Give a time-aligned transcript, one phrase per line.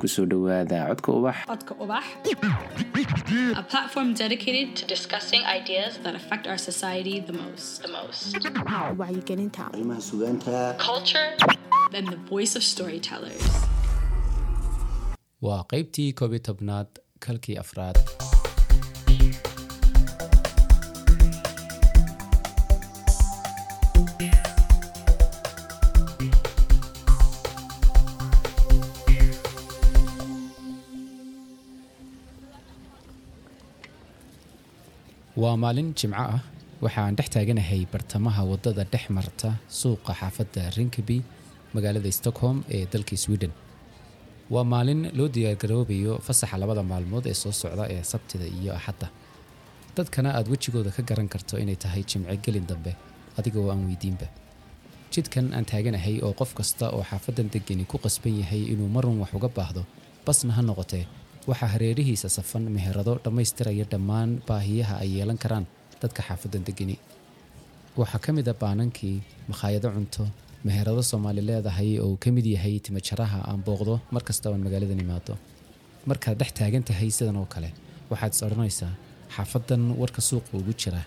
[0.00, 1.36] ku soo dhowaada codka ubax.
[1.50, 2.04] Codka Ubax,
[3.60, 7.82] a platform dedicated to discussing ideas that affect our society the most.
[7.82, 8.34] The most.
[9.00, 9.64] wacyigelinta.
[9.72, 10.56] Arrimaha sugaanta.
[15.46, 16.88] Waa qaybtii koob iyo tobnaad
[17.26, 17.96] kalkii afraad
[35.36, 36.40] waa maalin jimco ah.
[36.80, 41.18] Waxaan dhex taaganahay bartamaha waddada dhex marta suuqa xaafadda rinkaby
[41.74, 43.52] magaalada stockholm ee dalka sweden.
[44.50, 49.08] Waa maalin loo diyaargaroobayo fasaxa labada maalmood ee soo socda ee sabtida iyo axadda.
[49.96, 52.92] Dadkana aad wejigooda ka garan karto inay tahay jimce gelin dambe
[53.38, 54.26] adigoo aan weydiinba.
[55.12, 59.30] Jidkan aan taaganahay oo qof kasta oo xaafadan degani ku qasban yahay inuu marun wax
[59.38, 59.82] uga baahdo
[60.26, 61.04] basna ha noqotee
[61.48, 65.66] waxaa hareerihiisa safan meherado dhammaystiraya dhammaan baahiyaha ay yeelan karaan
[66.02, 66.96] dadka xaafadan degani
[68.00, 69.16] waxaa ka mid a baanankii
[69.50, 70.24] makhaayado cunto
[70.68, 75.34] meherado soomaali leedahay oo ka mid yahay timajaraha aan booqdo mar kasta oon magaaladan imaado
[76.10, 77.70] markaad dhex taagan tahay sidan oo kale
[78.10, 78.92] waxaad is odhanaysaa
[79.36, 81.02] xaafadan warka suuqa ugu jira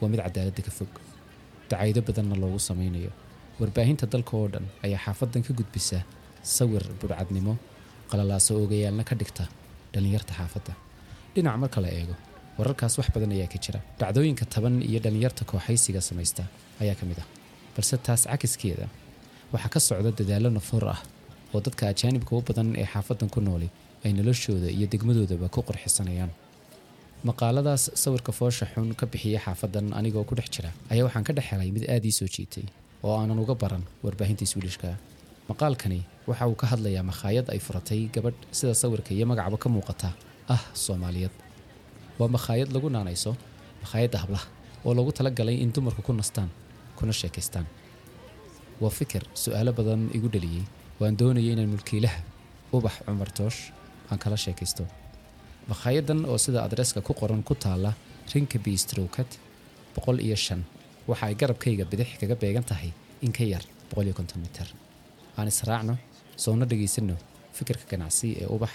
[0.00, 0.92] waa mid cadaaladda ka fog.
[1.70, 3.10] Dacaydo badanna loogu samaynayo.
[3.60, 5.98] Warbaahinta dalka oo dhan ayaa xaafadan ka gudbisa
[6.56, 7.54] sawir burcadnimo
[8.10, 9.44] qalalaaso oogayaalna ka dhigta
[9.96, 10.72] dhallinyarta xaafadda.
[11.34, 12.14] Dhinac marka la eego
[12.58, 13.80] wararkaas wax badan ayaa ka jira.
[14.00, 16.42] Dhacdooyinka taban iyo dhallinyarta kooxaysiga samaysta
[16.82, 17.26] ayaa ka mid ah.
[17.76, 18.86] Balse taas cakiskeeda
[19.52, 21.00] waxaa ka socda dadaallo nafoor ah
[21.54, 23.68] oo dadka ajaanibka u badan ee xaafadan ku nooli
[24.04, 26.32] ay noloshooda iyo degmadoodaba ku qorxisanayaan
[27.28, 31.46] maqaaladaas sawirka foosha xun ka bixiya xaafadan anigoo ku dhex jira ayaa waxaan ka dhex
[31.52, 32.64] helay mid aad ii soo jiitay
[33.04, 34.88] oo aanan uga baran warbaahinta iswiilishka.
[35.50, 40.08] Maqaalkani waxa uu ka hadlayaa makhaayad ay furatay gabadh sida sawirka iyo magacba ka muuqata.
[40.54, 41.34] Ah soomaaliyeed.
[42.18, 43.32] Waa makhaayad lagu naanayso
[43.82, 44.46] makhaayadda hablaha
[44.86, 46.50] oo loogu talagalay in dumarku ku nastaan
[46.98, 47.66] kuna sheekaystaan.
[48.82, 50.64] Waa fikir su'aalo badan igu dhaliyey
[51.00, 52.18] waan doonayay inaan mulkiilaha
[52.76, 53.60] ubax cumar toosh
[54.10, 54.84] aan kala sheekaysto.
[55.70, 57.90] Makhaayaddan oo sida adreeska ku qoran ku taala
[58.34, 59.30] rinkaby strowkat
[59.94, 60.62] boqol iyo shan
[61.08, 62.90] waxa ay garabkayga bidix kaga beegan tahay
[63.22, 64.66] in ka yar boqol iyo konton mitir.
[65.36, 65.94] Aan israacno
[66.44, 67.16] soona dhegaysanno
[67.56, 68.70] fikirka ganacsi ee ubax.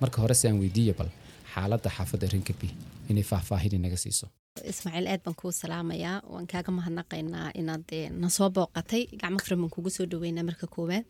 [0.00, 1.10] Marka hore si aan weydiiyo bal
[1.54, 2.68] xaaladda xaafadda rinkaby
[3.10, 4.26] inay faahfaahin inaga siiso.
[4.72, 6.16] Ismaaciil aad baan kuu salaamayaa.
[6.32, 9.02] Waan kaaga mahadnaqaynaa inaad eh, na soo booqatay.
[9.20, 11.06] Gacmo furan baan kugu soo dhaweynaa marka koowaad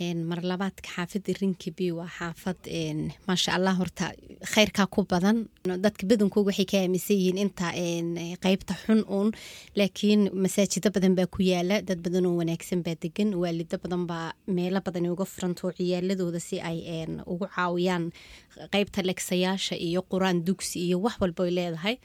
[0.00, 2.60] Een, mar labaadka xaafadda rinkiby waa xaafad
[3.26, 4.12] maasha allah horta
[4.54, 5.48] khayrkaa ku badan
[5.84, 7.72] dadka badankooga waxay ka aaminsan yihiin inta
[8.44, 9.32] qeybta xun uun
[9.78, 14.28] laakiin masaajido badan baa ku yaalla dad badan oo wanaagsan baa degan waalido badan baa
[14.46, 16.78] meelo badan uga furantoo ciyaaladooda si ay
[17.32, 18.04] ugu caawiyaan
[18.74, 21.96] qeybta legsayaasha iyo quraan dugsi iyo wax walba ay leedahay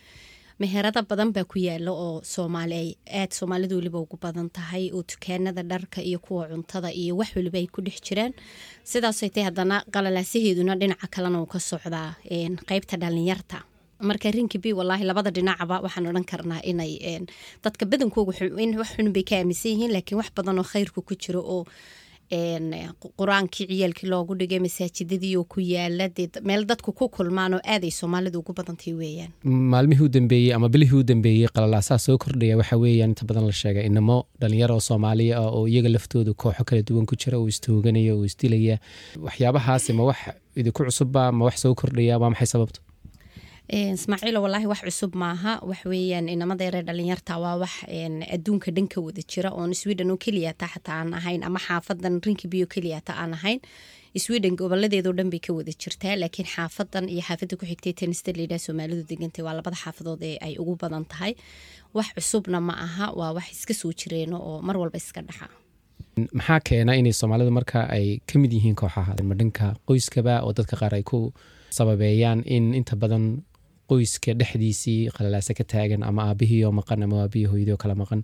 [0.62, 5.04] meherada badan baa ku yaalla oo soomaali ay aad soomaalida weliba ugu badan tahay oo
[5.04, 8.34] dukaanada dharka iyo kuwa cuntada iyo wax waliba ay ku dhex jiraan.
[8.84, 12.16] Sidaasay tahay haddana qalalaasaheeduna dhinaca kalena uu ka socdaa
[12.70, 13.58] qeybta dhalinyarta.
[14.04, 17.24] Marka rinkibi walaahi labada dhinacba waxaan odhan karnaa inay
[17.64, 18.34] dadka badankooga
[18.80, 21.64] wax xun bay ka aaminsan yihiin laakiin wax badan oo khayrku ku jiro oo
[22.32, 27.92] qur'aankii ciyaalkii loogu dhigay masaajidadii oo ku yaalla dee meel dadku ku kulmaan oo aaday
[27.92, 29.32] soomaalida ugu badantahay weeyaan.
[29.44, 33.52] Maalmihii u dambeeyey ama bilihii u dambeeyey qalalaasaha soo kordhaya waxa weeyaan inta badan la
[33.52, 37.48] sheegay inamo dhalinyaro oo soomaaliya ah oo iyaga laftooda kooxo kala duwan ku jira oo
[37.48, 38.80] istooganaya oo isdilaya.
[39.26, 40.18] Waxyaabahaasi ma wax
[40.56, 42.93] idinku cusubba ma wax soo kordhaya waa maxay sababtu Een,
[43.78, 45.60] ismaaciilo walaahi wax cusub maaha.
[45.70, 47.74] Wax weeyaan inamadeere dhalinyarta waa wax
[48.36, 52.68] adduunka dhan ka wada jira oon sweden oo keliyata xataa aan ahayn ama xaafadan rinkibiyo
[52.68, 53.60] keliyata aan ahayn.
[54.18, 59.44] Sweden goboladeedoo dhan bay ka wada jirtaa laakiin xaafadan iyo xaafada ku xigtay soomaalidu degantay
[59.46, 61.34] waa labada xaafadood ee ay ugu badan tahay.
[61.94, 65.50] Wax cusubna ma aha waa wax iska soo jireeno oo mar walba iska dhaxa.
[66.38, 69.16] Maxaa keena inay soomaalidu marka ay ka mid yihiin kooxaha?
[69.24, 71.34] Ma dhanka qoyskaba oo dadka qaar ay ku
[71.78, 73.42] sababeeyaan in inta badan
[73.94, 78.22] qoyska dhexdiisii qalalaasa ka taagan ama aabihii oo maqan ama aabihii hooyadii oo kala maqan.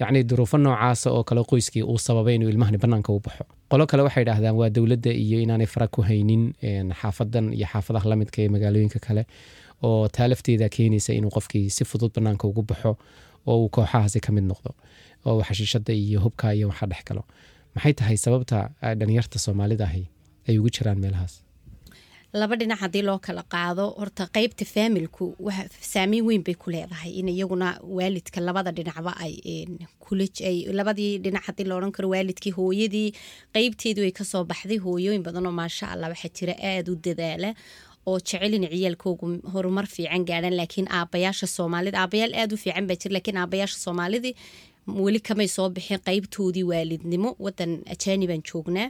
[0.00, 3.44] Yacni duruufo noocaasa oo kale qoyskii uu sababay inuu ilmahani bannaanka u baxo.
[3.70, 6.42] Qolo kale waxay idhaahdaan waa dowladda iyo inaanay fara ku haynin
[7.00, 9.22] xaafadan iyo xaafadaha lamidka ee magaalooyinka kale
[9.82, 12.96] oo taa keenaysa inuu qofkii si fudud bannaanka ugu baxo
[13.46, 14.70] oo uu kooxahaasi ka mid noqdo
[15.26, 17.22] oo xashiishada iyo hubka iyo waxa dhex galo
[17.74, 20.04] maxay tahay sababta ah, dhalinyarta soomaalida ahi
[20.48, 21.34] ay ugu jiraan meelahaas
[22.32, 23.84] laba dhinac haddii loo kala qaado.
[23.98, 25.34] Horta qeybta faamilku
[25.92, 29.34] saameyn weyn bay ku leedahay in iyaguna waalidka labada dhinacba ay
[30.78, 33.12] labadii dhinac haddii laodhan karo waalidkii hooyadii
[33.54, 37.54] qeybteedu ay ka soo baxday hooyooyin badan oo maasha allah waxaa jira aada u dadaala
[38.06, 40.56] oo jecel in ciyaalkoogu horumar fiican gaadhaan.
[40.56, 44.34] Laakiin aabayaasha soomaalida aabayaal aada u fiican baa jira lakiin aabayaasha soomaalidii
[44.86, 47.36] weli kamay soo bixin qeybtoodii waalidnimo.
[47.38, 48.88] Wadan ajaanibaan joognaa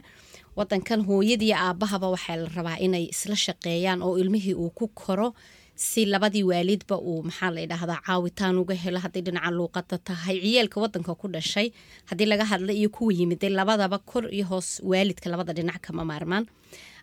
[0.57, 5.33] wadankan hooyadii aabahaba waxaa la rabaa inay isla shaqeeyaan oo ilmihii uu ku koro
[5.75, 10.37] si labadii waalidba uu maxaa la dhahdaa caawitaan uga helo haday dhinaca luuqada tahay.
[10.43, 11.67] Ciyaalka wadanka ku dhashay
[12.09, 16.45] haddii laga hadla iyo kuwa yimid labadaba kor iyo hoos waalidka labada dhinac kama maarmaan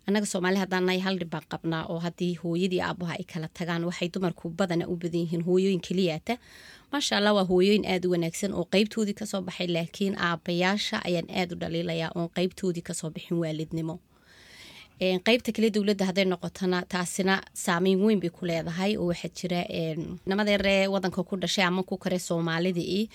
[0.07, 4.09] annaga soomaali haddaan nahay hal dhib qabnaa oo haddii hooyadii aabaha ay kala tagaan waxay
[4.15, 6.35] dumarku badana u badan yihiin hooyooyin keliyaata.
[6.93, 11.29] Maasha allah waa hooyooyin aada u wanaagsan oo qeybtoodii ka soo baxay laakiin aabayaasha ayaan
[11.41, 13.99] aada u dhaliilayaa oon qeybtoodii ka soo bixin waalidnimo.
[15.27, 19.61] Qeybta kale dowladda hadday noqotona taasina saameyn weyn bay ku leedahay oo waxaa jira
[20.27, 23.09] nimadeeree wadanka ku dhashay ama ku kare soomaalidii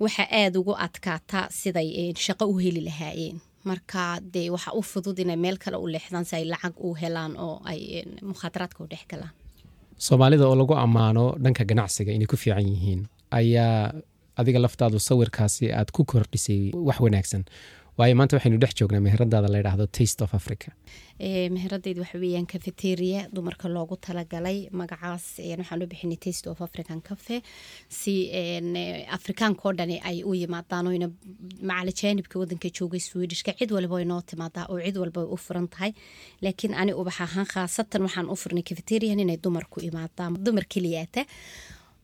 [0.00, 3.40] waxaa aada ugu adkaata siday shaqo u heli lahaayeen
[3.70, 4.02] marka
[4.34, 7.56] dee waxa u fudud inay meel kale u leexdaan si ay lacag u helaan oo
[7.70, 7.80] ay
[8.30, 9.32] mukhaadaraadka u dhex galaan.
[10.06, 13.00] Soomaalida oo lagu ammaano dhanka ganacsiga inay ku fiican yihiin
[13.40, 13.92] ayaa
[14.40, 17.42] adiga laftaadu sawirkaasi aad ku kordhisay wax wanaagsan
[17.98, 20.68] waayo maanta waxaynu dhex joognaa meheradaada la ydhaahdo taste of africa.
[21.56, 27.36] Meheradeyda waxa weeyaan cafeteria dumarka loogu talagalay magacaas waxaan u bixinay taste of african cafe.
[27.88, 28.14] Si
[29.16, 31.08] afrikaanka oo dhani ay u yimaadaan oyna
[31.70, 35.68] macalajaanibka wadanka joogay swedishka cid walba way noo timaadaa oo cid walba way u furan
[35.68, 35.92] tahay.
[36.42, 40.34] Laakiin ani ubax ahaan khaasatan waxaan u furnay cafeterian inay dumarku imaadaan.
[40.44, 41.22] Dumar keliyaata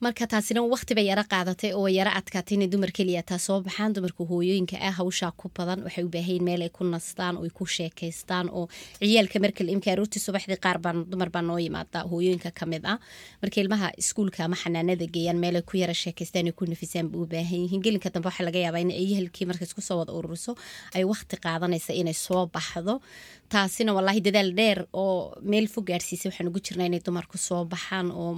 [0.00, 3.92] marka taasina waqti bay yaro qaadatay oo yaro adkaatay inay dumar keliya taa soo baxaan.
[3.92, 7.52] Dumarka hooyooyinka ah hawshaa ku badan waxay u baahayin meel ay ku nastaan oo ay
[7.52, 8.64] ku sheekaystaan oo
[8.96, 12.96] ciyaalka marka imka aroortii subaxdii qaar baan dumar baa noo yimaada hooyooyinka ka mid ah.
[13.42, 17.20] Marka ilmaha iskuulka ama xanaanada geeyaan meel ay ku yara sheekaystaan ay ku nafisaan bay
[17.20, 17.82] u baahan yihiin.
[17.84, 20.56] Gelinka dambe waxaa laga yaabaa in eyahalkii marka isku soo wada ururiso
[20.96, 23.02] ay waqti qaadanaysa inay soo baxdo
[23.50, 28.10] taasina walaahi dadaal dheer oo meel fog gaarsiisay waxaan ugu jirnaa inay dumarku soo baxaan
[28.20, 28.34] oo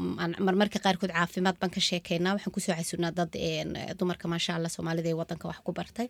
[0.46, 2.32] marmarka qaarkood caafimaad baan ka sheekeynaa.
[2.36, 3.32] Waxaan ku soo xasuunaa dad
[3.98, 6.08] dumarka maasha allah soomaalida ee wadanka wax ku bartay.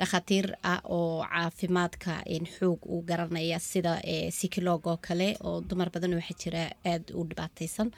[0.00, 2.12] Dhakhaatiir ah oo caafimaadka
[2.56, 3.92] xoog u garanaya sida
[4.38, 6.62] sikilog oo kale oo dumar badan waxaa jira
[6.92, 7.88] aada u dhibaateysan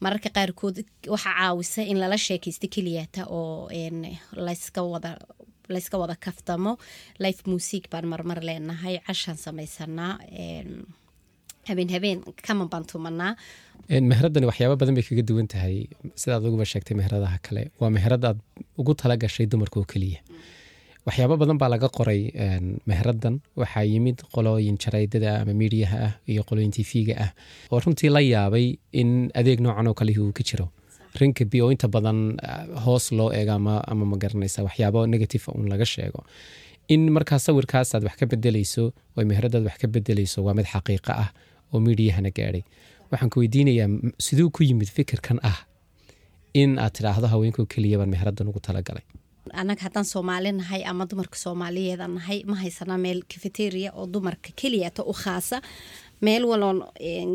[0.00, 0.76] mararka qaarkood
[1.14, 3.68] waxaa caawisa in lala sheekaysta keliyata oo
[4.46, 5.10] layska wada
[5.74, 6.72] layska wada kaftamo
[7.24, 10.12] life music baan marmar leenahay cashaan samaysanaa
[11.68, 13.32] habeen habeen kaman baan tumanaa
[14.10, 15.76] meheradani waxyaaba badan bay kaga duwan tahay.
[16.20, 17.62] Sidaad uguba sheegtay meheradaha kale.
[17.80, 18.38] Waa meherad aad
[18.80, 20.20] ugu tala gashay dumarka oo keliya.
[21.06, 22.22] Waxyaaba badan baa laga qoray
[22.90, 27.30] meheradan waxaa yimid qolooyin jaraydada ama miidiyaha ah iyo qolooyin tv-ga ah.
[27.72, 28.66] Oo runtii la yaabay
[29.00, 29.10] in
[29.40, 30.66] adeeg noocan oo kalihi uu ka jiro
[31.20, 32.18] rinkabi oo inta badan
[32.84, 33.52] hoos loo eego
[33.92, 36.20] ama magaranaysa waxyaabo negative un laga sheego.
[36.94, 38.82] In markaa sawirkaasaad wax ka bedeleyso
[39.16, 41.28] oo meheradaad wax ka bedeleyso waa mid xaqiiqa ah
[41.72, 42.62] oo miidiyahana gaadhay.
[43.10, 43.88] Waxaan ku weydiinayaa
[44.26, 45.58] siduu ku yimid fikirkan ah
[46.54, 49.04] in aad tidhaahdo haweenkoo keliya baan meheradan ugu talagalay.
[49.60, 55.02] Annaga haddaan soomaali nahay ama dumarka soomaaliyeeda nahay ma haysanaa meel cafeteria oo dumarka keliyata
[55.10, 55.56] u khaasa
[56.24, 56.78] meel waloon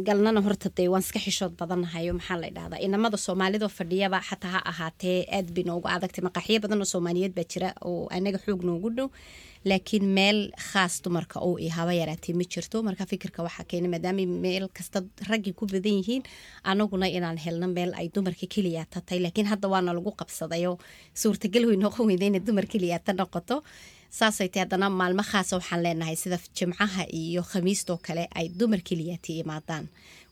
[0.07, 4.61] galnana horta dee waan iska xishood badannahayo maxaa la dhahdaa inamada soomaalida fadhiyaba xataa ha
[4.71, 8.89] ahaatee aad bay noogu adagtay maqaxyo badan oo soomaaliyeed baa jira oo anaga xoog noogu
[8.97, 9.09] dhow.
[9.69, 10.39] Laakiin meel
[10.71, 12.81] khaas dumarka oo i haba yaraatee ma jirto.
[12.87, 16.23] Marka fikirka waxaa keena maadaama meel kasta raggii ku badan yihiin
[16.63, 19.19] anaguna inaan helno meel ay dumarka keliya tatay.
[19.21, 20.79] Laakiin hadda waana lagu qabsadayo
[21.13, 23.61] suurtagal way noqon weyda inay dumar keliyata noqoto
[24.18, 29.86] saasay tay haddana maalmo waxaan leenahay sida jimcaha iyo khamiistoo kale ay dumar keliyati imaadaan.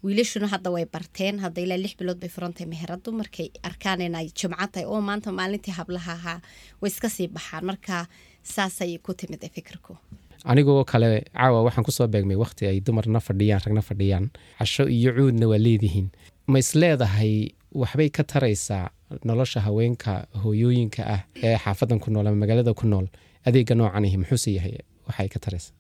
[0.04, 4.68] Wiilashuna hadda way barteen hadda ilaa lix bilood bay furantahay meheradu markay arkaan inay jimco
[4.72, 6.40] tahay oo maanta maalintii hablaha ahaa
[6.82, 7.66] way iska sii baxaan.
[7.66, 8.06] Marka
[8.44, 9.98] saasay ku timid fikirku.
[10.46, 15.12] Anigoo kale caawa waxaan ku soo beegmay wakhti ay dumarna fadhiyaan ragna fadhiyaan casho iyo
[15.18, 16.08] cuudna waa leedihiin.
[16.48, 18.90] Ma isleedahay waxbay ka taraysaa
[19.24, 23.08] nolosha haweenka hooyooyinka ah ee xaafadan ku nool ama magaalada ku nool
[23.48, 24.74] adeega noocanihi muxuuse yahay?
[25.08, 25.74] Waxay ka taraysaa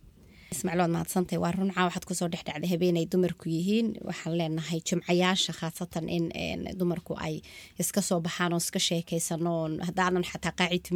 [0.52, 3.88] ismaaciil waad mahadsantahay waa runcaa waxaad ku soo dhex dhacday habeenay dumarku yihiin.
[4.08, 6.26] Waxaan leenahay jimcayaasha khaasatan in
[6.80, 7.36] dumarku ay
[7.80, 9.54] iska soo baxaan oo iska sheekaysano
[9.88, 10.90] haddaanan xataa qaaci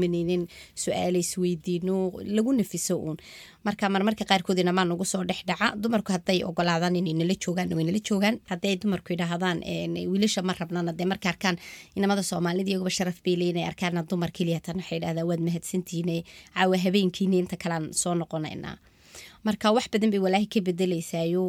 [0.83, 1.95] su'aala isweydiino
[2.35, 3.17] lagu nafiso uun.
[3.65, 5.67] Marka marmarka qaarkood inamaa nagu soo dhex dhaca.
[5.83, 8.35] Dumarku hadday ogolaadaan inay nala joogaan way joogaan.
[8.49, 9.57] Hadday ay dumarku yidhaahdaan
[10.11, 11.57] wiilasha ma rabnana dee marka arkaan
[11.95, 16.17] inamada soomaalida iyaguba sharaf bay leeyin ay arkaana dumar keliyatan waxay yidhahdaan waad mahadsantihiine
[16.55, 18.77] caawa habeenkiini inta kalean soo noqonaynaa
[19.47, 21.43] marka wax badan bay walaahi ka bedeleysayo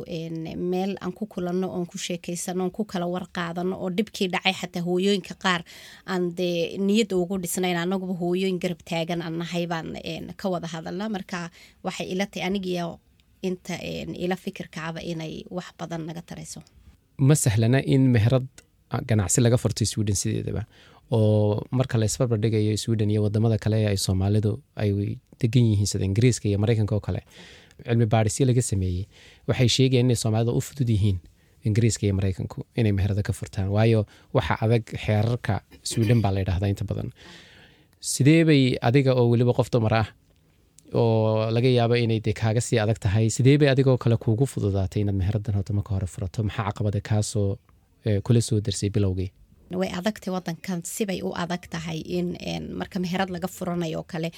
[0.72, 5.34] meel aan ku kulanno oon ku sheekeysano ku kala warqaadano oo dhibkii dhacay xataa hooyooyinka
[5.44, 5.60] qaar
[6.12, 9.38] aan dee niyadda ugu dhisnayn anaguba hooyooyin garab taagan aan
[9.72, 9.88] baan
[10.40, 11.50] ka wada hadalna marka
[11.86, 12.98] waxay ila tahay anigiyo
[13.48, 13.74] inta
[14.24, 16.60] ila fikirkaaba inay wax badan naga tarayso.
[17.18, 18.46] Ma sahlana in meherad
[19.08, 20.62] ganacsi laga furto sweden sideedaba
[21.12, 24.90] oo marka la isbarbardhigayo sweden iyo waddamada kale ay soomaalidu ay
[25.40, 27.20] degan yihiin sida ingiriiska iyo mareykanka oo kale
[27.86, 29.04] cilmi baadhisyo laga sameeyey
[29.48, 31.18] waxay sheegayaan inay soomaalida u fudud yihiin
[31.68, 33.68] ingiriiska iyo mareykanku inay meherada ka furtaan.
[33.76, 34.00] Waayo
[34.36, 35.54] waxa adag xeerarka
[35.90, 37.08] sweden baa la ydhahdaa inta badan.
[38.12, 40.08] Sidee bay adiga oo weliba qof dumar ah
[40.94, 45.00] oo laga yaabo inay de kaaga sii adag tahay sidee bay adigoo kale kuugu fududaatay
[45.02, 46.42] inaad meheradan horta marka hore furato?
[46.48, 47.56] Maxaa caqabada kaasoo
[48.26, 49.30] kula soo darsay bilowgii
[49.70, 52.36] way adagtay wadankan sibay u adag tahay in
[52.80, 54.30] marka meherad laga furanayo oo kale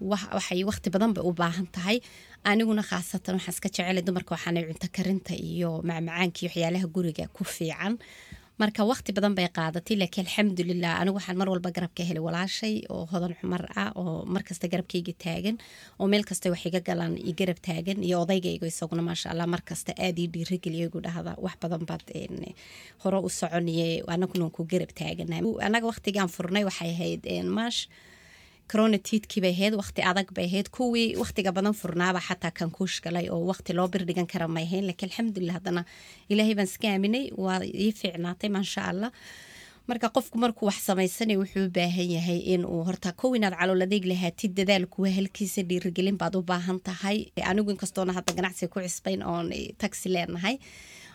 [0.00, 2.00] waxay waqti badan bay u baahan tahay.
[2.44, 7.94] Aniguna khaasatan waxaan iska jecelay dumarka waxaana cunto karinta iyo macmacaankii waxyaalaha guriga ku fiican
[8.60, 13.06] marka waqti badan bay qaadatay laakiin alxamdulilah anigu waxaan mar walba garabka helay walaashay oo
[13.12, 15.56] hodan xumar ah oo markasta garabkayga taagan
[16.00, 19.92] oo meel kasta wax iga galaan i garab taagan iyo odaygayga isaguna maasha allah markasta
[20.04, 22.02] aada ii dhiirigeliya igu dhahda wax badan baad
[23.02, 25.36] hore u soconiye anaguna ku garab taagana
[25.68, 27.24] anaga waqtigaan furnay waxay ahayd
[27.56, 27.80] maash
[28.70, 33.26] coronatiidkii bay ahayd waqti adag bay ahayd kuwii waqtiga badan furnaaba xataa kan kuush galay
[33.34, 35.82] oo waqti loo birdhigan kara may ahayn laakiin alxamdulilah haddana
[36.32, 39.10] ilaahay baan iska aaminay waa ii fiicnaatay maasha allah
[39.88, 44.04] marka qofku markuu wax samaysanay wuxuu u baahan yahay inuu horta kow inaad calool adeeg
[44.12, 47.18] lahaatid dadaal kuwa halkiisa dhiirigelin baad u baahan tahay
[47.50, 49.50] anigu inkastoona hadda ganacsiga ku cisbayn oon
[49.82, 50.56] taxi leenahay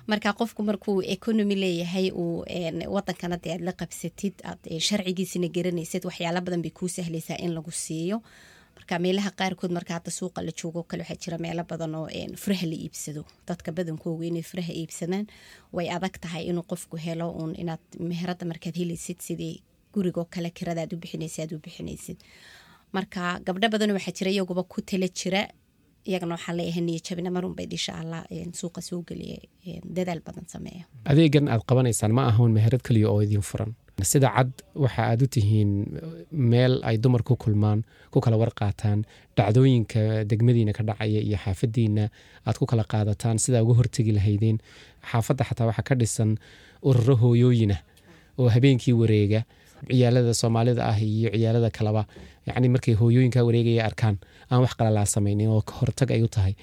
[0.07, 2.43] marka qofku markuu economy leeyahay uu
[2.95, 7.71] wadankana de aad la qabsatid aad sharcigiisina garanaysid waxyaala badan bay kuu sahlaysaa in lagu
[7.71, 8.21] siiyo.
[8.77, 12.07] Marka meelaha qaarkood marka hadda suuqa la joogo kale waxaa jira meelo badan oo
[12.43, 13.21] furaha la iibsado.
[13.47, 15.25] Dadka badankooga inay furaha iibsadaan.
[15.73, 19.61] Way adag tahay inuu qofku helo uun inaad meherada markaad helaysid sidii
[19.93, 22.17] gurigoo kale kirada aad u bixinaysa aad u bixinaysid.
[22.93, 25.41] Marka gabdho badan waxaa jira iyaguba ku tala jira
[26.05, 28.21] iyagana waxaa leeyahay niyo jabina marunbay insha allah
[28.59, 29.37] suuqa soo geliya
[29.95, 33.73] dadaal badan sameeya adeegan aad qabanaysaan ma ahan meherad keliya oo idin furan.
[34.11, 34.51] Sida cad
[34.83, 35.71] waxa aad u tihiin
[36.31, 37.79] meel ay dumar ku kulmaan
[38.13, 38.99] ku kala warqaataan
[39.37, 42.03] dhacdooyinka degmadiina ka dhacaya iyo xaafadiina
[42.47, 44.57] aad ku kala qaadataan sidaa uga hortegi lahaydeen.
[45.11, 46.31] Xaafadda xataa waxaa ka dhisan
[46.89, 47.77] ururo hooyooyina
[48.37, 49.41] oo habeenkii wareega
[49.89, 52.03] ciyaalada soomaalida ah iyo ciyaalada kaleba
[52.47, 54.15] yacni markay hooyooyinka wareegaya arkaan
[54.51, 56.53] aan wax qalalaa samaynin oo hortag ay u tahay.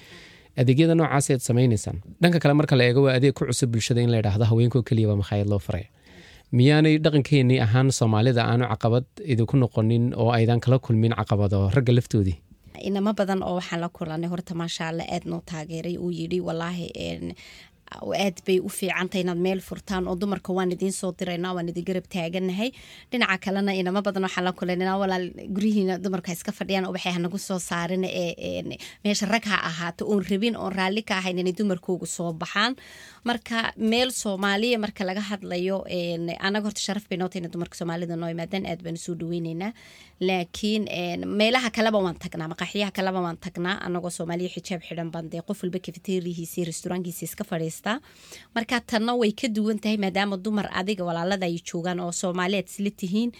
[0.61, 1.97] Adeegyada noocaas aad samaynaysaan.
[2.21, 5.07] Dhanka kale marka la eego waa adeeg ku cusub bulshada in la yidhaahdo haweenkoo keliya
[5.11, 5.87] baa makhaayad loo faraya
[6.57, 12.37] miyaanay dhaqankeenii ahaan soomaalida aanu caqabad idinku noqonin oo aydan kala kulmin caqabado ragga laftoodii
[12.87, 16.87] inamo badan oo waxaan la kulanay horta maasha allah aad noo taageeray uu yidhi walaahi
[18.23, 21.85] aad bay u fiicantay inaad meel furtaan oo dumarka waan idiin soo dirayna waan idin
[21.89, 22.69] garab taaganahay.
[23.11, 25.25] Dhinaca kalena inamo badan waxaan la kulanaa walaal
[25.55, 28.63] guryihiina dumarka iska fadhiyaan waxay hanagu soo saarin ee
[29.03, 32.75] meesha rag ha ahaato oon rabin oon raalli ka ahayn inay dumarkoogu soo baxaan.
[33.29, 35.77] Marka meel soomaaliya marka laga hadlayo
[36.47, 39.71] anaga horta sharaf bay nootay ina dumarka soomaalida noo imaadaan aad baan soo dhaweyneynaa
[40.27, 40.83] laakiin
[41.39, 45.59] meelaha kaleba waan tagnaa maqaaxiyaha kaleba waan tagnaa anagoo soomaaliya xijaab xidhan baan dee qof
[45.63, 47.43] walba kafeterihiisi restaurankiisi iska
[47.85, 48.01] fadhiistaa
[48.55, 52.91] marka tanna way ka duwan tahay maadaama dumar adiga walaalada ay joogaan oo soomaaliyaad isla
[52.91, 53.31] tihiin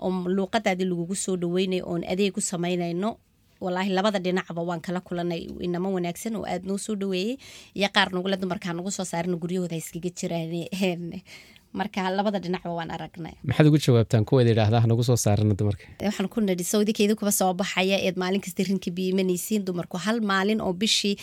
[0.00, 3.18] oo luuqadaadii lagugu soo dhaweynayo oon adeeg u samaynayno.
[3.60, 7.36] Walaahi labada dhinacba waan kala kulanay inamo wanaagsan oo aada noo soo dhaweeyey
[7.74, 11.22] iyo qaar nagule dumarkaa nagu soo saarina guryahooda iskaga jiraan
[11.80, 13.34] marka labada dhinacba waan aragnay.
[13.48, 15.84] Maxaad ugu jawaabtaan kuweeda yidhaahdaa hanagu soo saarana dumarka.
[16.08, 20.60] Waxaan ku nidhi sawdikeeda kuba soo baxaya eed maalin kasta rinka biimanaysiin dumarku hal maalin
[20.66, 21.14] oo bishii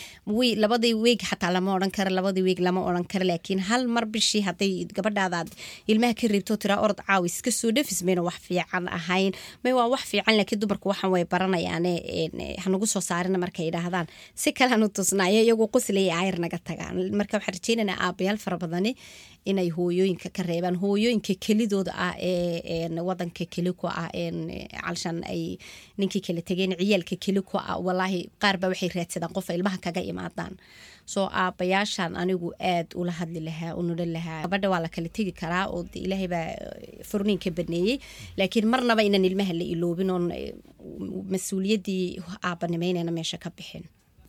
[0.62, 4.42] labadii weeg xataa lama odhan karo labadii weeg lama odhan karo laakiin hal mar bishii
[4.48, 5.48] hadday gabadhaadaad
[5.92, 9.32] ilmaha ka reebto tiraa orod caawi iska soo dhafis mayna wax fiican ahayn.
[9.64, 11.94] May waa wax fiican laakiin dumarku waxan way baranayaane
[12.64, 14.06] hanagu soo saarina markay yidhaahdaan.
[14.42, 16.96] Si kalean u tusnaayo iyagu quslaya ayr naga tagaan.
[17.18, 18.92] Marka waxaan rajeynaynaa aabayaal fara badani
[19.50, 24.08] inay hooyooyinka reebaan hooyooyinka kelidooda ah ee wadanka keli ku ah
[24.84, 25.42] calshan ay
[25.98, 30.54] ninkii kala tegeen ciyaalka keli ku ah walaahi qaarba waxay raadsadaan qofa ilmaha kaga imaadaan.
[31.12, 33.82] Soo aabayaashan anigu aad ula hadli lahaa u
[34.16, 34.42] lahaa.
[34.44, 36.46] Gabadha waa la kala tegi karaa oo ilaahay baa
[37.10, 37.96] furniin ka baneeyey.
[38.38, 40.26] Laakiin marnaba inaan ilmaha la iloobin oon
[41.34, 43.84] mas'uuliyaddii aabanimeynayna meesha ka bixin.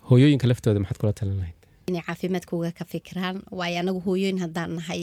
[0.10, 5.01] Hooyooyinka laftooda maxaad kula talin lahayd inay caafimaadkooga ka fikiraan waayo anagu hooyooyin haddaan nahay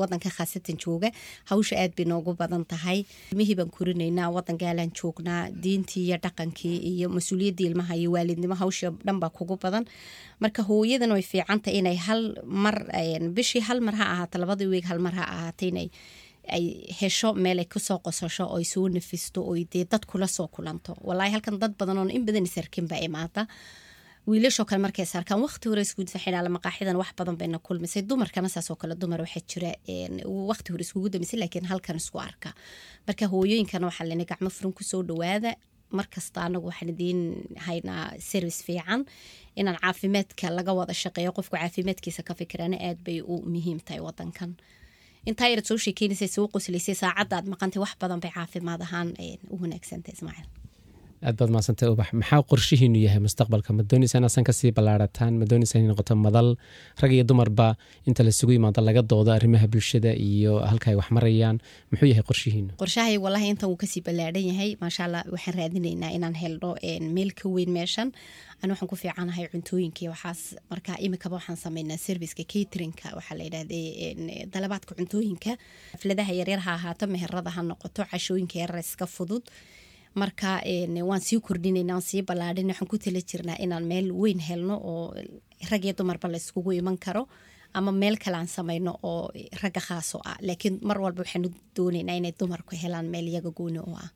[0.00, 1.10] wadanka khaasatan jooga
[1.50, 2.98] hawsha aad bay noogu badan tahay.
[3.32, 8.90] Ilmihii baan korinaynaa wadan gaalaan joognaa diintii iyo dhaqankii iyo mas'uuliyaddii ilmaha iyo waalidnimo hawsha
[9.06, 9.84] dhan baa kugu badan.
[10.40, 12.22] Marka hooyadan way fiicantah inay hal
[12.64, 12.76] mar
[13.36, 15.88] bishii hal mar ha ahaato labadii weeg hal mar ha ahaata inay
[16.56, 16.64] ay
[17.00, 20.92] hesho meel ay ku soo qosasho oy soo nafisto oy dee dad kula soo kulanto.
[21.08, 23.46] Walaahi halkan dad badan oon in badan isarkin baa imaada
[24.30, 28.02] wiilashoo kale markay sarkaan waqti hore isku xidhaala maqaaxidan wax badan bayna kulmisay.
[28.10, 29.70] Dumarkana saasoo kale dumar waxaa jira
[30.50, 32.50] waqti hore iskugu damisay laakiin halkan isku arka.
[33.06, 35.50] Marka hooyooyinkana waxaa lena gacmo furan ku soo dhawaada
[35.98, 37.20] markasta anagu waxaan idiin
[37.66, 39.00] haynaa service fiican.
[39.56, 44.50] Inaan caafimaadka laga wada shaqeeyo qofku caafimaadkiisa ka fikirana aad bay u muhiim tahay wadankan.
[45.28, 49.08] Intaa yarad soo sheekeynaysa soo qoslaysay saacadda aad maqantay wax badan bay caafimaad ahaan
[49.52, 50.48] u wanaagsantahay ismaaciil
[51.28, 55.44] aad baad mahadsantay ubax maxaa qorshihiinu yahay mustaqbalka ma doonaysa inaasan ka sii ballaarataan ma
[55.50, 56.48] doonaysa inay noqoto madal
[57.02, 57.68] rag iyo dumarba
[58.08, 61.56] inta lasugu yimaado laga doodo arrimaha bulshada iyo halka ay wax marayaan
[61.90, 66.10] muxuu yahay qorshihiinu qorshahay walahi intan wuu ka sii ballaadhan yahay maasha allah waxaan raadinaynaa
[66.16, 66.70] inaan helno
[67.16, 68.08] meel ka weyn meeshan
[68.62, 70.40] ani waxaan ku fiicanahay cuntooyinkii waxaas
[70.72, 73.86] marka imikaba waxaan sameynaa serviceka caterinka waxaa la yidhahday
[74.54, 75.52] dalabaadka cuntooyinka
[75.94, 79.44] xafladaha yaryar ha ahaato meherada noqoto cashooyinka yarar iska fudud
[80.14, 80.60] marka
[81.10, 85.14] waan sii kordhinayna waan sii ballaadhin waxaan ku tala jirnaa inaan meel weyn helno oo
[85.70, 87.28] rag iyo dumarba la iskugu iman karo
[87.74, 89.30] ama meel kale aan sameyno oo
[89.62, 90.36] ragga khaaso ah.
[90.40, 94.08] Laakiin mar walba waxaanu doonaynaa inay dumarku helaan meel iyaga gooni u ah.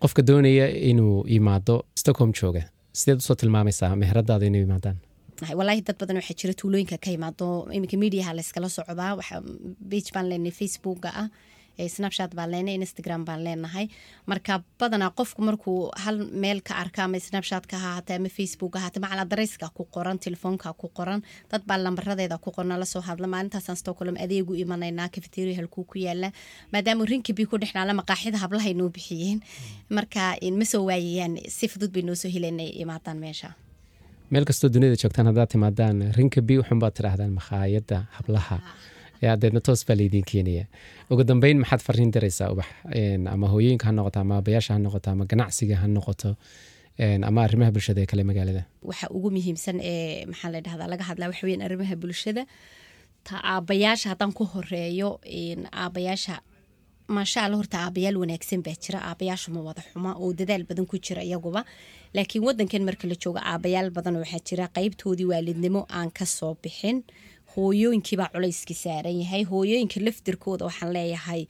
[0.00, 2.62] Qofka doonaya inuu yimaado stockholm jooga
[2.92, 4.96] sideed u soo tilmaamaysaa meheradaada inuu yimaadaan
[5.58, 7.46] walaahi dad badan waxaa jira tuulooyinka ka imaado.
[7.76, 9.16] Iminka mediaha layskala socdaa
[9.90, 11.28] bage baan leenahay facebooka ah
[11.94, 13.86] snapshat baan leenahay instagram baan leenahay.
[14.26, 19.18] Marka badanaa qofku markuu hal meel ka arka ama snapshatka ha ama facebook ahaate macal
[19.24, 23.26] adareyska ku qoran telefoonka ku qoran dad baa lambaradeeda ku qorna la soo hadla.
[23.26, 26.32] Maalintaasaan stockholm adeegu imanaynaa cafeteria halkuu ku yaalla
[26.72, 29.40] maadaama rinkibi ku dhexnaala maqaaxida hablahay noo bixiyeen.
[29.90, 33.50] Marka ma soo waayayaan si fudud bay noo soo helanay imaadaan meesha.
[34.30, 38.56] Meel kastoo duniyada joogtaan haddaad timaadaan rinkabi waxunbaad tidhaahdaan makhaayadda hablaha
[39.22, 40.64] adeedna toos baa laydiin keenaya
[41.10, 42.66] ugu dambeyn maxaad fariin daraysaa ubax?
[43.34, 46.30] Ama hooyooyinka ha noqoto ama abayaasha ha noqoto ama ganacsiga ha noqoto
[47.28, 48.62] ama arrimaha bulshada ee kale magaalada?
[48.82, 52.42] Waxa ugu muhiimsan ee maxaa la dhahdaa laga hadlaa waxa weyan arrimaha bulshada
[53.26, 55.08] ta aabayaasha haddaan ku horeeyo
[55.82, 56.34] aabayaasha
[57.16, 60.96] maasha alla horta aabayaal wanaagsan baa jira aabayaashu ma wada xuma oo dadaal badan ku
[61.06, 61.62] jira iyaguba.
[62.16, 66.98] Laakiin wadankan marka la joogo aabayaal badan waxaa jira qeybtoodii waalidnimo aan ka soo bixin
[67.56, 69.42] hooyooyinkiibaa culayskii saaran yahay.
[69.52, 71.42] Hooyooyinka laftirkooda waxaan leeyahay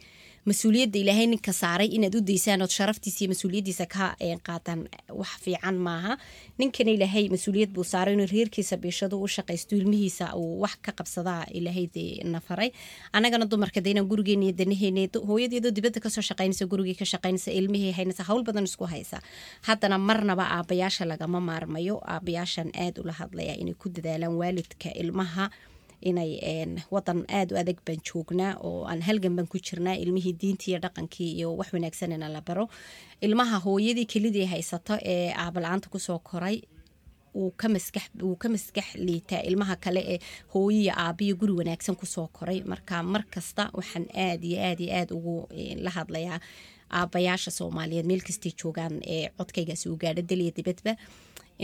[0.47, 4.05] mas'uuliyadda ilaahay ninka saaray inaad u daysaan ood sharaftiisa iyo mas'uuliyaddiisa ka
[4.47, 4.81] qaataan
[5.21, 6.13] wax fiican maaha.
[6.59, 11.45] Ninkana ilaahay mas'uuliyad buu saaray inuu reerkiisa biishadu u shaqaysto ilmihiisa uu wax ka qabsadaa
[11.59, 12.71] ilaahay dee na faray
[13.13, 17.51] annagana dumarka de inaan gurigeena iyo danaheena hooyadeedoo dibadda ka soo shaqaynaysa gurigii ka shaqaynaysa
[17.59, 19.19] ilmihii haynaysa hawl badan isku haysa.
[19.67, 21.99] Haddana marnaba aabayaasha lagama maarmayo.
[22.07, 25.51] Aabayaashan aada ula hadlaya inay ku dadaalaan waalidka ilmaha
[26.01, 26.31] inay
[26.91, 30.79] wadan aada u adag baan joognaa oo aan halgan baan ku jirnaa ilmihii diintii iyo
[30.85, 32.69] dhaqankii iyo wax wanaagsanina la baro.
[33.21, 36.61] Ilmaha hooyadii kelidii haysato ee aabala-aanta ku soo koray
[37.35, 37.69] wuu ka
[38.49, 40.19] maskax liitaa ilmaha kale ee
[40.55, 42.63] hooyiya aabiyo guri wanaagsan ku soo koray.
[42.65, 45.49] Marka mar kasta waxaan aad iyo aad iyo aada ugu
[45.85, 46.41] la hadlayaa
[46.91, 50.93] aabayaasha soomaaliyeed meel kastay joogaan ee codkaygaasi uu gaadho daliya dibadba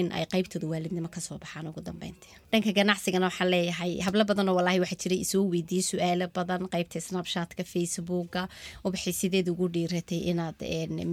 [0.01, 4.55] in ay qeybtooda waalidnimo ka soo baxaan ugu dambeynta dhanka ganacsigana waxaa leeyahay hablo badanoo
[4.59, 8.49] walaahi waxaa jira isoo weydiiyey su'aalo badan qeybta snapshatka facebooka
[8.85, 10.59] ubaxay sideed ugu dhiiratay inaad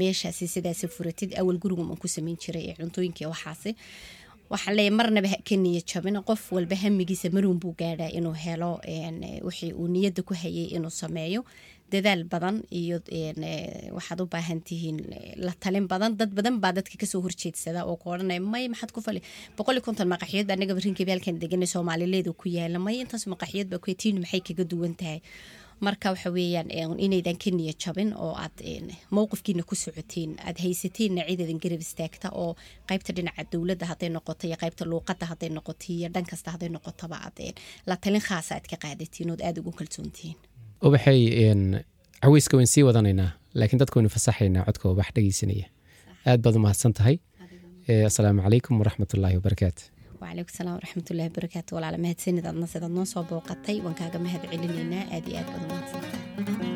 [0.02, 3.72] meeshaasi sidaasi furatid awal gurigun aan ku sameyn jiray ee cuntooyinka waxaasi.
[4.54, 5.56] Waxaa leeyahy marnaba ka
[5.92, 8.72] jabin qof walba hamigiisa maruun buu gaadhaa inuu helo
[9.48, 11.42] wixii uu niyadda ku hayay inuu sameeyo
[11.93, 12.97] dadaal badan iyo
[13.97, 14.97] waxaad u baahan tihiin
[15.45, 16.17] la talin badan.
[16.19, 18.10] Dad badan baa dadka ka soo horjeedsada oo ku
[18.54, 19.21] may maxaad ku fali
[19.58, 23.67] boqol iyo konton maqaxiyad baa anaga rinkebi halkan degan soomaalileeda ku yaalla may intaas maqaxiyad
[23.71, 25.21] baa ku tiinu maxay kaga duwan tahay?
[25.86, 26.67] Marka waxa weeyaan
[27.06, 28.58] inaydan ka niya jabin oo aad
[29.15, 32.52] mowqifkiina ku socotiin aad haysatiinna ciidadan garab istaagta oo
[32.89, 37.17] qeybta dhinaca dowladda hadday noqoto iyo qeybta luuqadda hadday noqoto iyo dhan kasta hadday noqotoba
[37.28, 37.39] aad
[37.88, 40.36] la talin khaasa aad ka qaadatiin ood aada ugu kalsoontihiin
[40.88, 41.20] ubaxay
[42.24, 45.68] caweyska wayn sii wadanaynaa laakiin dadka waynu fasaxaynaa codka ubax dhegeysanaya.
[46.30, 47.18] Aad baad u mahadsan tahay.
[48.10, 49.82] Asalaamu calaykum waraxmatullaahi wabarakaatu.
[50.22, 51.76] Wacalaykum salaam waraxmatullahi wabarakaatu.
[51.76, 55.04] Walaala mahadsanid adna sidaad noo soo booqatay waan kaaga mahad celinaynaa.
[55.15, 56.68] Aad iyo aad baad u mahadsantahay